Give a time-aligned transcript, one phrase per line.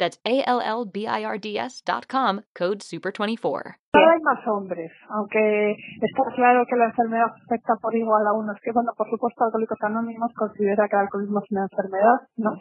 [0.00, 3.76] That's A-L-L-B-I-R-D-S dot com, code SUPER24.
[3.92, 8.56] Cada hay más hombres, aunque está claro que la enfermedad afecta por igual a unos
[8.62, 12.56] que, bueno, por supuesto, Alcohólicos Anónimos considera que el alcoholismo es una enfermedad, ¿no?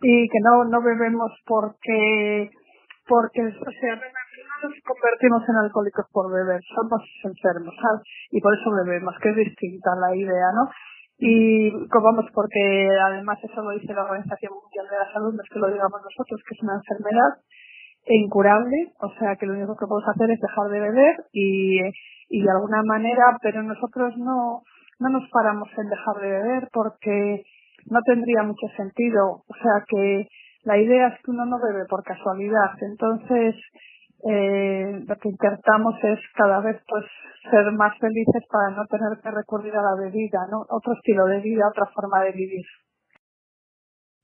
[0.00, 2.50] Y que no, no bebemos porque,
[3.06, 8.02] porque, o sea, no nos convertimos en alcohólicos por beber, somos enfermos, ¿sabes?
[8.30, 10.70] Y por eso bebemos, que es distinta la idea, ¿no?
[11.18, 15.48] Y vamos, porque además eso lo dice la Organización Mundial de la Salud, no es
[15.48, 17.32] que lo digamos nosotros, que es una enfermedad
[18.06, 21.78] incurable, o sea que lo único que podemos hacer es dejar de beber y,
[22.28, 24.62] y de alguna manera, pero nosotros no,
[24.98, 27.44] no nos paramos en dejar de beber porque
[27.86, 30.28] no tendría mucho sentido, o sea que
[30.64, 33.54] la idea es que uno no bebe por casualidad, entonces
[34.22, 37.04] eh, lo que intentamos es cada vez pues
[37.50, 40.64] ser más felices para no tener que recurrir a la bebida, ¿no?
[40.68, 42.64] Otro estilo de vida, otra forma de vivir.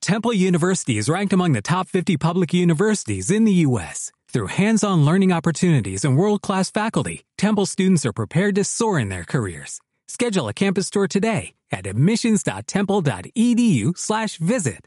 [0.01, 4.13] Temple University is ranked among the top 50 public universities in the U.S.
[4.29, 9.25] Through hands-on learning opportunities and world-class faculty, Temple students are prepared to soar in their
[9.25, 9.81] careers.
[10.07, 14.85] Schedule a campus tour today at admissions.temple.edu/visit.